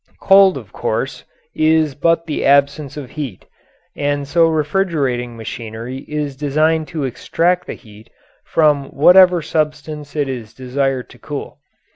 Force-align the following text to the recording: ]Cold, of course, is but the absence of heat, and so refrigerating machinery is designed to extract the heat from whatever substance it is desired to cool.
]Cold, 0.19 0.57
of 0.57 0.73
course, 0.73 1.25
is 1.53 1.93
but 1.93 2.25
the 2.25 2.43
absence 2.43 2.97
of 2.97 3.11
heat, 3.11 3.45
and 3.95 4.27
so 4.27 4.47
refrigerating 4.47 5.37
machinery 5.37 5.99
is 6.09 6.35
designed 6.35 6.87
to 6.87 7.03
extract 7.03 7.67
the 7.67 7.75
heat 7.75 8.09
from 8.43 8.85
whatever 8.85 9.43
substance 9.43 10.15
it 10.15 10.27
is 10.27 10.55
desired 10.55 11.07
to 11.11 11.19
cool. 11.19 11.59